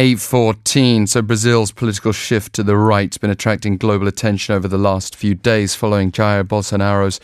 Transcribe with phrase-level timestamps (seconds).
[0.00, 1.08] 814.
[1.08, 5.14] So Brazil's political shift to the right has been attracting global attention over the last
[5.14, 7.20] few days following Jair Bolsonaro's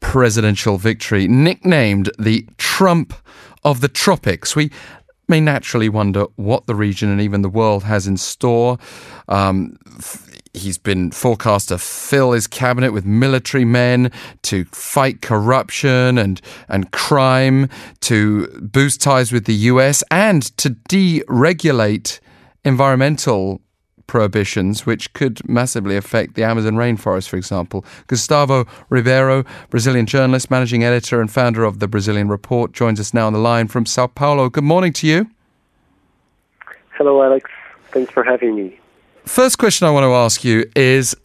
[0.00, 1.26] presidential victory.
[1.26, 3.14] Nicknamed the Trump
[3.64, 4.70] of the tropics, we
[5.28, 8.76] may naturally wonder what the region and even the world has in store.
[9.28, 9.78] Um,
[10.52, 14.10] He's been forecast to fill his cabinet with military men
[14.42, 17.68] to fight corruption and, and crime,
[18.00, 22.18] to boost ties with the US, and to deregulate
[22.64, 23.60] environmental
[24.08, 27.84] prohibitions, which could massively affect the Amazon rainforest, for example.
[28.08, 33.28] Gustavo Ribeiro, Brazilian journalist, managing editor, and founder of the Brazilian Report, joins us now
[33.28, 34.48] on the line from Sao Paulo.
[34.48, 35.30] Good morning to you.
[36.98, 37.48] Hello, Alex.
[37.92, 38.79] Thanks for having me.
[39.30, 41.16] First question I want to ask you is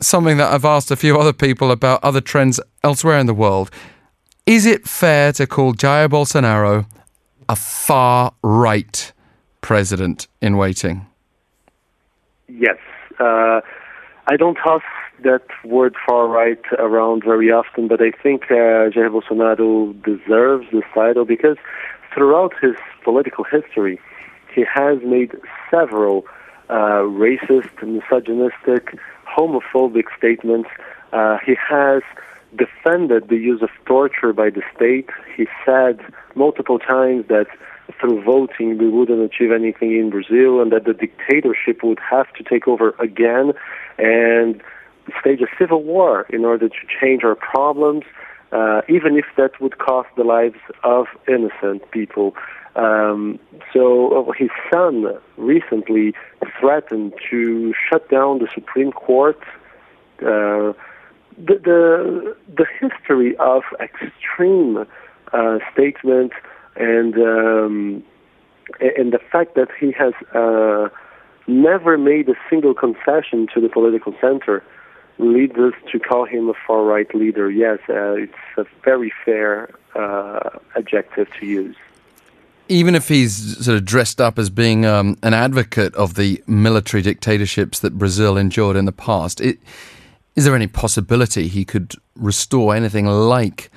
[0.00, 3.70] something that I've asked a few other people about other trends elsewhere in the world.
[4.44, 6.86] Is it fair to call Jair Bolsonaro
[7.48, 9.12] a far right
[9.60, 11.06] president in waiting?
[12.48, 12.78] Yes.
[13.20, 13.60] Uh,
[14.26, 14.82] I don't toss
[15.22, 20.82] that word far right around very often, but I think uh, Jair Bolsonaro deserves this
[20.92, 21.56] title because
[22.12, 24.00] throughout his political history,
[24.52, 25.36] he has made
[25.70, 26.26] several
[26.68, 30.68] uh, racist, misogynistic, homophobic statements.
[31.12, 32.02] Uh, he has
[32.56, 35.10] defended the use of torture by the state.
[35.36, 36.00] He said
[36.34, 37.46] multiple times that
[38.00, 42.44] through voting we wouldn't achieve anything in Brazil and that the dictatorship would have to
[42.44, 43.52] take over again
[43.98, 44.62] and
[45.20, 48.04] stage a civil war in order to change our problems,
[48.52, 52.34] uh, even if that would cost the lives of innocent people.
[52.78, 53.40] Um,
[53.72, 56.14] so uh, his son recently
[56.60, 59.40] threatened to shut down the Supreme Court.
[60.20, 60.72] Uh,
[61.36, 64.86] the, the, the history of extreme
[65.32, 66.34] uh, statements
[66.76, 68.04] and um,
[68.80, 70.88] and the fact that he has uh,
[71.46, 74.62] never made a single concession to the political center
[75.18, 77.50] leads us to call him a far right leader.
[77.50, 81.76] Yes, uh, it's a very fair uh, adjective to use
[82.68, 87.02] even if he's sort of dressed up as being um, an advocate of the military
[87.02, 89.58] dictatorships that Brazil endured in the past, it,
[90.36, 93.70] is there any possibility he could restore anything like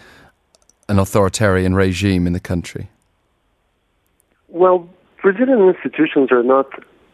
[0.90, 2.90] an authoritarian regime in the country?
[4.50, 4.90] Well,
[5.22, 6.68] Brazilian institutions are not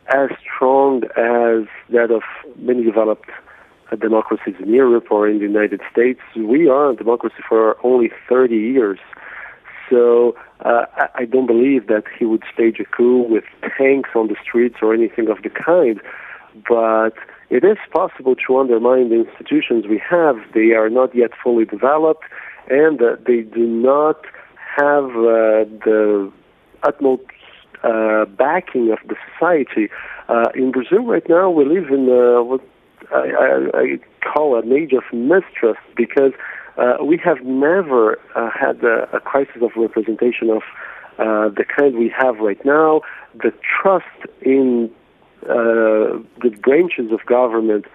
[0.08, 2.24] as strong as that of
[2.58, 3.30] many developed
[4.00, 6.20] democracies in Europe or in the United States.
[6.36, 9.00] We are a democracy for only 30 years.
[9.90, 13.44] So uh, I don't believe that he would stage a coup with
[13.78, 16.00] tanks on the streets or anything of the kind.
[16.68, 17.14] But
[17.50, 20.38] it is possible to undermine the institutions we have.
[20.54, 22.24] They are not yet fully developed,
[22.70, 24.26] and uh, they do not
[24.76, 26.32] have uh, the
[26.84, 27.24] utmost
[27.84, 29.90] uh, backing of the society.
[30.28, 32.62] Uh, in Brazil right now, we live in uh, what
[33.14, 34.00] I, I, I
[34.34, 36.34] call an age of mistrust because
[36.78, 40.62] uh, we have never uh, had a, a, crisis of representation of
[41.18, 43.02] uh, the kind we have right now.
[43.34, 43.52] The
[43.82, 44.06] trust
[44.42, 44.92] in
[45.44, 47.86] uh, the branches of government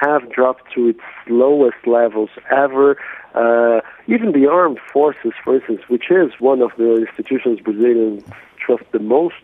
[0.00, 2.98] have dropped to its lowest levels ever.
[3.34, 8.24] Uh, even the armed forces, for instance, which is one of the institutions Brazilians
[8.58, 9.42] trust the most,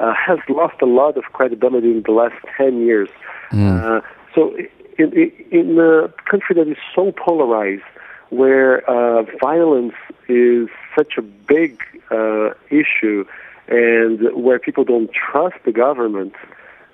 [0.00, 3.08] uh, has lost a lot of credibility in the last 10 years.
[3.52, 4.02] Mm.
[4.34, 4.56] so
[4.98, 5.12] in,
[5.52, 7.82] in a country that is so polarized,
[8.30, 9.94] where uh, violence
[10.28, 13.24] is such a big uh, issue
[13.68, 16.34] and where people don't trust the government,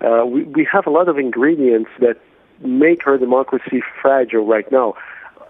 [0.01, 2.19] uh, we, we have a lot of ingredients that
[2.61, 4.95] make our democracy fragile right now.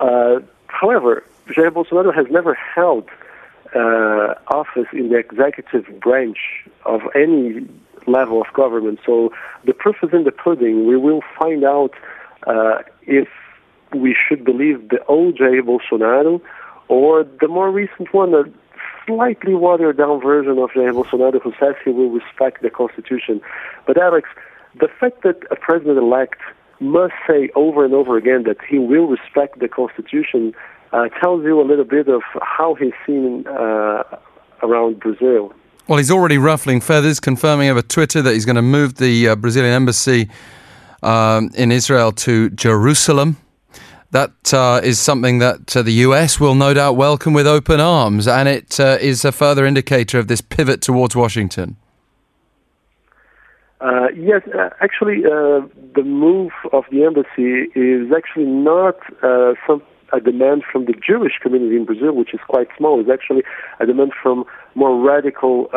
[0.01, 3.09] Uh, however, Jair Bolsonaro has never held
[3.75, 6.39] uh, office in the executive branch
[6.85, 7.67] of any
[8.07, 9.01] level of government.
[9.05, 9.33] So
[9.65, 10.87] the proof is in the pudding.
[10.87, 11.93] We will find out
[12.47, 13.29] uh, if
[13.95, 16.41] we should believe the old Jair Bolsonaro
[16.89, 18.45] or the more recent one, a
[19.07, 23.41] slightly watered down version of Jair Bolsonaro who says he will respect the Constitution.
[23.87, 24.29] But Alex,
[24.79, 26.41] the fact that a president elect
[26.81, 30.55] must say over and over again that he will respect the Constitution
[30.93, 34.03] uh, tells you a little bit of how he's seen uh,
[34.63, 35.55] around Brazil.
[35.89, 39.37] Well, he's already ruffling feathers, confirming over Twitter that he's going to move the uh,
[39.37, 40.29] Brazilian embassy
[41.03, 43.37] um, in Israel to Jerusalem.
[44.13, 48.29] That uh, is something that uh, the US will no doubt welcome with open arms,
[48.29, 51.77] and it uh, is a further indicator of this pivot towards Washington.
[53.81, 58.97] Uh, yes, uh, actually, uh, the move of the embassy is actually not
[59.67, 59.83] some
[60.13, 63.01] a demand from the Jewish community in Brazil, which is quite small.
[63.01, 63.45] It's actually
[63.81, 64.45] a demand from
[64.75, 65.71] more radical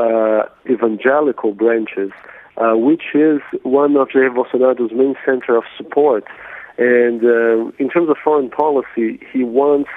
[0.69, 2.11] evangelical branches
[2.57, 6.25] which is one of Jair Bolsonaro's main center of support.
[6.77, 9.89] And uh, in terms of foreign policy, he wants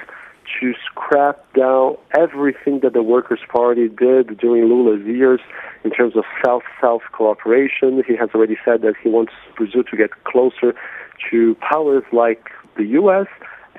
[0.59, 5.39] to scrap down everything that the Workers' Party did during Lula's years
[5.83, 8.03] in terms of South-South cooperation.
[8.07, 10.73] He has already said that he wants Brazil to get closer
[11.29, 13.27] to powers like the U.S.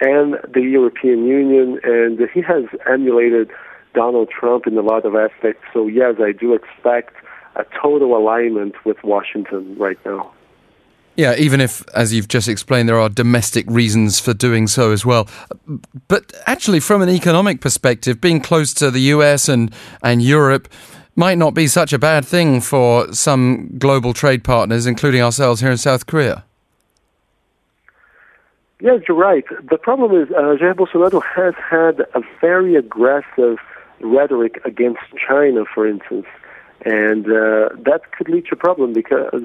[0.00, 3.50] and the European Union, and he has emulated
[3.94, 5.64] Donald Trump in a lot of aspects.
[5.72, 7.14] So yes, I do expect
[7.56, 10.32] a total alignment with Washington right now.
[11.16, 15.04] Yeah, even if, as you've just explained, there are domestic reasons for doing so as
[15.04, 15.28] well.
[16.08, 20.68] But actually, from an economic perspective, being close to the US and, and Europe
[21.16, 25.70] might not be such a bad thing for some global trade partners, including ourselves here
[25.70, 26.44] in South Korea.
[28.80, 29.44] Yes, you're right.
[29.68, 33.58] The problem is uh, Jair Bolsonaro has had a very aggressive
[34.00, 36.24] rhetoric against China, for instance.
[36.84, 39.42] And uh, that could lead to a problem because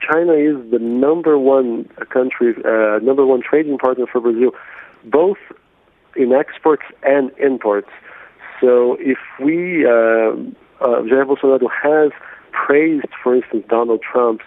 [0.00, 4.52] China is the number one country, uh, number one trading partner for Brazil,
[5.04, 5.36] both
[6.16, 7.90] in exports and imports.
[8.60, 9.90] So if we, uh,
[10.80, 12.10] uh, Jair Bolsonaro has
[12.52, 14.44] praised, for instance, Donald Trump's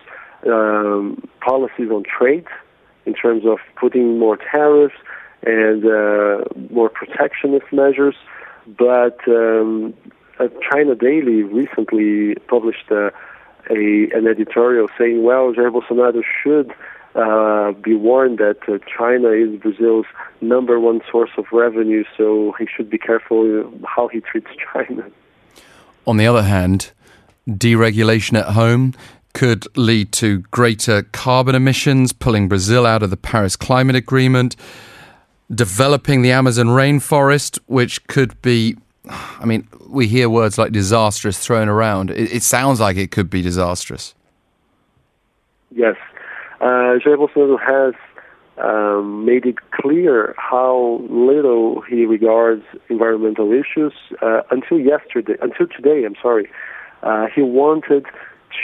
[0.48, 2.46] um, policies on trade
[3.06, 4.96] in terms of putting more tariffs
[5.44, 8.16] and uh, more protectionist measures,
[8.68, 9.94] but um,
[10.42, 13.12] uh, China Daily recently published uh,
[13.70, 16.74] a an editorial saying, "Well, Jair Bolsonaro should."
[17.14, 20.06] Uh, be warned that uh, China is Brazil's
[20.40, 25.04] number one source of revenue, so he should be careful how he treats China.
[26.08, 26.92] On the other hand,
[27.50, 28.94] deregulation at home
[29.34, 34.56] could lead to greater carbon emissions, pulling Brazil out of the Paris Climate Agreement,
[35.54, 38.78] developing the Amazon rainforest, which could be
[39.09, 42.12] I mean, we hear words like disastrous thrown around.
[42.12, 44.13] It, it sounds like it could be disastrous.
[45.71, 45.95] Yes.
[46.59, 47.95] Uh, Jair Bolsonaro has
[48.63, 56.06] um, made it clear how little he regards environmental issues uh, until yesterday, until today,
[56.06, 56.50] I'm sorry.
[57.01, 58.06] Uh, he wanted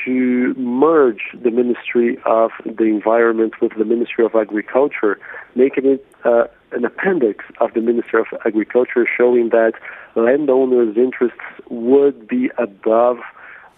[0.06, 5.18] to merge the Ministry of the Environment with the Ministry of Agriculture,
[5.56, 9.74] making it uh, an appendix of the Minister of Agriculture showing that
[10.16, 13.18] landowners' interests would be above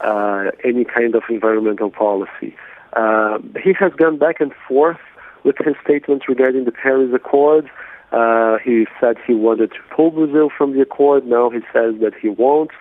[0.01, 2.55] uh, any kind of environmental policy.
[2.93, 4.99] Uh, he has gone back and forth
[5.43, 7.69] with his statements regarding the Paris Accord.
[8.11, 11.27] Uh, he said he wanted to pull Brazil from the accord.
[11.27, 12.71] Now he says that he won't.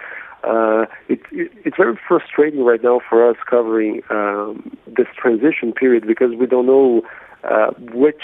[0.44, 6.06] Uh, it, it, it's very frustrating right now for us covering um, this transition period
[6.06, 7.02] because we don't know
[7.44, 8.22] uh, which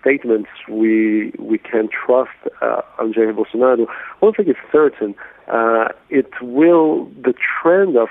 [0.00, 2.30] statements we we can trust
[2.60, 3.86] uh, on Jair Bolsonaro.
[4.20, 5.14] One thing is certain:
[5.48, 8.08] uh, it will the trend of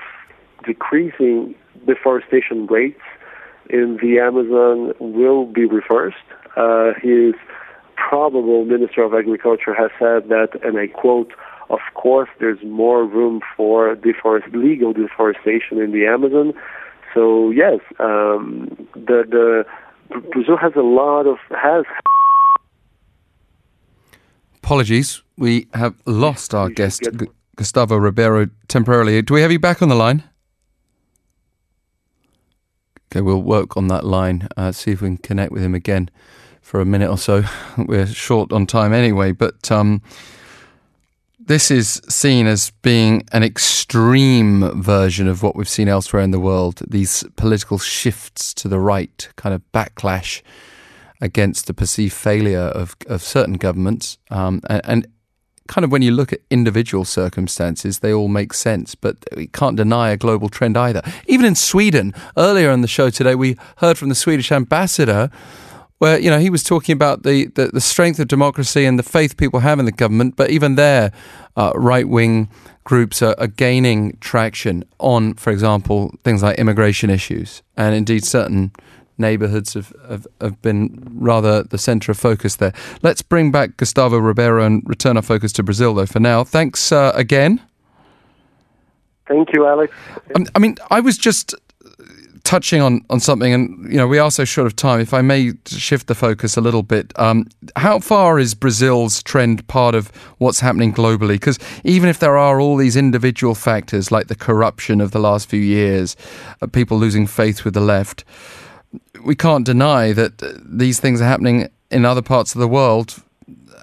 [0.64, 1.54] decreasing
[1.86, 3.02] deforestation rates
[3.68, 6.16] in the Amazon will be reversed.
[6.56, 7.34] Uh, his
[7.96, 11.32] probable Minister of Agriculture has said that, and I quote.
[11.68, 16.54] Of course, there's more room for deforest, legal deforestation in the Amazon.
[17.12, 19.64] So yes, um, the the
[20.08, 21.84] Brazil has a lot of has.
[24.56, 29.22] Apologies, we have lost our guest G- Gustavo Ribeiro temporarily.
[29.22, 30.24] Do we have you back on the line?
[33.12, 34.48] Okay, we'll work on that line.
[34.56, 36.10] Uh, see if we can connect with him again
[36.60, 37.44] for a minute or so.
[37.78, 40.02] We're short on time anyway, but um,
[41.46, 46.40] this is seen as being an extreme version of what we've seen elsewhere in the
[46.40, 46.82] world.
[46.86, 50.42] These political shifts to the right, kind of backlash
[51.20, 54.18] against the perceived failure of, of certain governments.
[54.30, 55.06] Um, and, and,
[55.68, 59.76] kind of when you look at individual circumstances, they all make sense, but we can't
[59.76, 61.02] deny a global trend either.
[61.26, 65.28] Even in Sweden, earlier in the show today, we heard from the Swedish ambassador
[65.98, 69.02] where you know he was talking about the, the, the, strength of democracy and the
[69.02, 71.12] faith people have in the government, but even there,
[71.56, 72.48] uh, right wing
[72.84, 78.72] groups are, are, gaining traction on, for example, things like immigration issues, and indeed certain
[79.18, 82.72] neighborhoods have, have, have been rather the center of focus there.
[83.02, 86.06] Let's bring back Gustavo Ribeiro and return our focus to Brazil, though.
[86.06, 87.62] For now, thanks uh, again.
[89.26, 89.92] Thank you, Alex.
[90.34, 91.54] Um, I mean, I was just
[92.46, 95.00] touching on, on something, and you know we are so short of time.
[95.00, 99.66] If I may shift the focus a little bit, um, how far is Brazil's trend
[99.66, 101.34] part of what's happening globally?
[101.34, 105.48] Because even if there are all these individual factors like the corruption of the last
[105.48, 106.16] few years,
[106.62, 108.24] uh, people losing faith with the left,
[109.24, 113.16] we can't deny that uh, these things are happening in other parts of the world,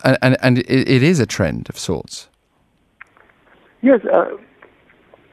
[0.05, 2.29] and and, and it, it is a trend of sorts.
[3.81, 3.99] Yes.
[4.05, 4.37] Uh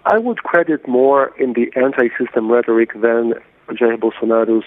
[0.05, 3.35] I would credit more in the anti-system rhetoric than
[3.69, 4.65] Jair Bolsonaro's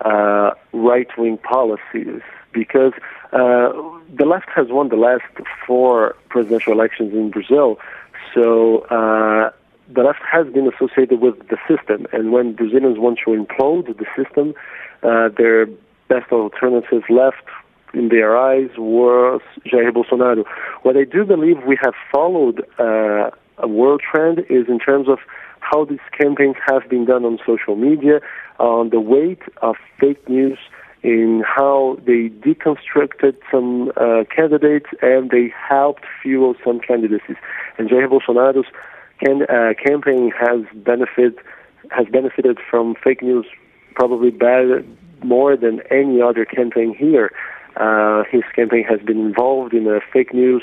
[0.00, 2.20] uh, right-wing policies
[2.52, 2.92] because
[3.32, 3.72] uh,
[4.12, 5.24] the left has won the last
[5.66, 7.78] four presidential elections in Brazil.
[8.34, 9.50] So uh,
[9.92, 14.06] the left has been associated with the system, and when Brazilians want to implode the
[14.16, 14.54] system,
[15.02, 15.66] uh, their
[16.08, 17.44] best alternative left
[17.92, 20.44] in their eyes was Jair Bolsonaro.
[20.82, 25.18] What I do believe we have followed uh, a world trend is in terms of
[25.60, 28.20] how these campaigns have been done on social media,
[28.58, 30.58] on the weight of fake news,
[31.02, 37.36] in how they deconstructed some uh, candidates and they helped fuel some candidacies.
[37.78, 38.66] And Jair Bolsonaro's
[39.22, 41.36] can, uh, campaign has benefit
[41.90, 43.44] has benefited from fake news
[43.94, 44.82] probably better
[45.22, 47.30] more than any other campaign here.
[47.76, 50.62] Uh, his campaign has been involved in a fake news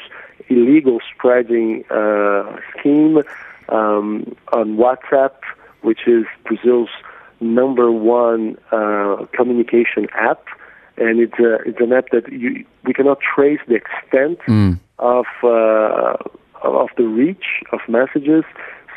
[0.49, 3.17] illegal spreading uh, scheme
[3.69, 5.35] um, on WhatsApp,
[5.81, 6.89] which is Brazil's
[7.39, 10.45] number one uh, communication app,
[10.97, 14.79] and it's a, it's an app that you, we cannot trace the extent mm.
[14.99, 16.17] of uh,
[16.63, 18.43] of the reach of messages.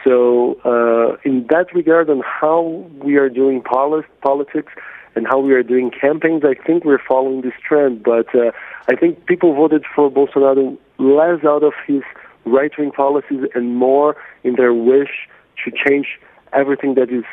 [0.02, 2.60] So, uh, in that regard, on how
[3.06, 4.72] we are doing poli- politics
[5.14, 8.02] and how we are doing campaigns, I think we're following this trend.
[8.02, 8.50] But uh,
[8.92, 12.02] I think people voted for Bolsonaro less out of his
[12.44, 15.14] right-wing policies and more in their wish
[15.62, 16.08] to change
[16.52, 17.24] everything that is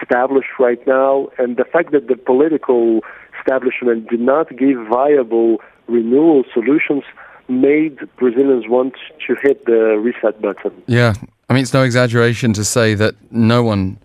[0.00, 3.00] established right now, and the fact that the political
[3.38, 5.50] establishment did not give viable
[5.88, 7.04] renewal solutions
[7.48, 8.94] made Brazilians want
[9.26, 10.74] to hit the reset button.
[10.86, 11.14] Yeah,
[11.48, 13.98] I mean, it's no exaggeration to say that no one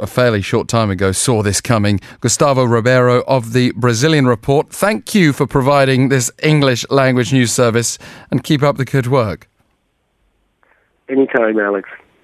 [0.00, 2.00] a fairly short time ago saw this coming.
[2.20, 7.98] Gustavo Ribeiro of the Brazilian Report, thank you for providing this English language news service
[8.30, 9.48] and keep up the good work.
[11.08, 11.88] Anytime, Alex.